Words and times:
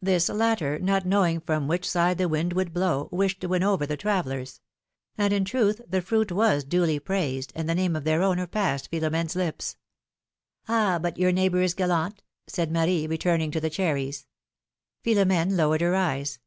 This 0.00 0.28
latter, 0.28 0.78
not 0.78 1.04
knowing 1.04 1.40
from 1.40 1.66
which 1.66 1.84
side 1.90 2.16
the 2.16 2.28
wind 2.28 2.52
would 2.52 2.72
blow, 2.72 3.08
wished 3.10 3.40
to 3.40 3.48
win 3.48 3.64
over 3.64 3.86
the 3.86 3.96
travellers; 3.96 4.60
and, 5.16 5.32
in 5.32 5.44
truth, 5.44 5.80
the 5.88 6.00
fruit 6.00 6.30
was 6.30 6.62
duly 6.62 7.00
praised, 7.00 7.52
and 7.56 7.68
the 7.68 7.74
name 7.74 7.96
of 7.96 8.04
their 8.04 8.22
owner 8.22 8.46
passed 8.46 8.88
Philom^ne's 8.88 9.34
lips. 9.34 9.76
^'Ah! 10.68 11.02
but 11.02 11.18
your 11.18 11.32
neighbor 11.32 11.60
is 11.60 11.74
gallant!" 11.74 12.22
said 12.46 12.70
Marie, 12.70 13.08
return 13.08 13.40
ing 13.40 13.50
to 13.50 13.58
the 13.60 13.68
cherries. 13.68 14.28
Philom^ne 15.04 15.50
lowered 15.56 15.80
her 15.80 15.96
eyes. 15.96 16.38